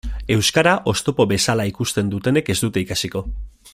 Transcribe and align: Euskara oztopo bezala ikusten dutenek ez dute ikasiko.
Euskara 0.35 0.71
oztopo 0.93 1.27
bezala 1.33 1.67
ikusten 1.73 2.09
dutenek 2.15 2.51
ez 2.55 2.57
dute 2.65 2.87
ikasiko. 2.87 3.23